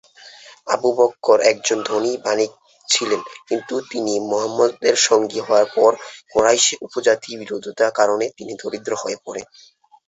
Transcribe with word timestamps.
Abu 0.67 0.89
Bakr 0.97 1.37
একজন 1.51 1.79
ধনী 1.83 2.13
বণিক 2.25 2.51
ছিলেন 2.89 3.19
কিন্তু 3.47 3.75
তিনি 3.91 4.13
মুহাম্মাদের 4.29 4.95
সঙ্গী 5.07 5.39
হওয়ার 5.39 5.67
পর 5.75 5.91
কুরাইশ 6.31 6.65
উপজাতির 6.85 7.35
বিরোধিতার 7.41 7.91
কারণে 7.99 8.25
তিনি 8.37 8.53
দরিদ্র 8.61 8.91
হয়ে 9.01 9.17
পড়েন। 9.25 9.45